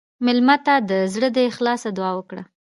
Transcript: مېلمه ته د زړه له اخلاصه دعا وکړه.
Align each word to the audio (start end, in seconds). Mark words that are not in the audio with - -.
مېلمه 0.25 0.55
ته 0.65 0.75
د 0.89 0.91
زړه 1.13 1.29
له 1.35 1.41
اخلاصه 1.49 1.89
دعا 1.97 2.11
وکړه. 2.15 2.43